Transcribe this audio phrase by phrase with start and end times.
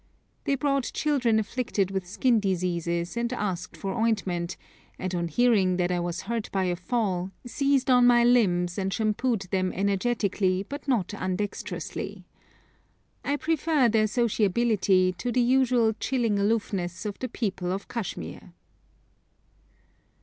[0.45, 4.57] They brought children afflicted with skin diseases, and asked for ointment,
[4.97, 8.91] and on hearing that I was hurt by a fall, seized on my limbs and
[8.91, 12.25] shampooed them energetically but not undexterously.
[13.23, 18.53] I prefer their sociability to the usual chilling aloofness of the people of Kashmir.